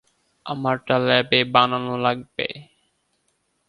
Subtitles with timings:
[0.45, 2.47] আমারটা ল্যাবে বানানো লাগে।